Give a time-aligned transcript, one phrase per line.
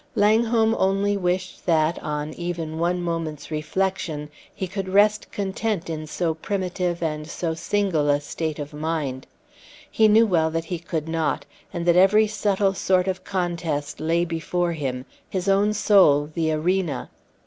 [0.15, 6.33] Langholm only wished that, on even one moment's reflection, he could rest content in so
[6.33, 9.27] primitive and so single a state of mind.
[9.91, 14.25] He knew well that he could not, and that every subtle sort of contest lay
[14.25, 17.11] before him, his own soul the arena.